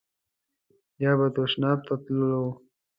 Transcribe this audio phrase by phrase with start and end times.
[1.03, 2.43] یا به تشناب ته تللو.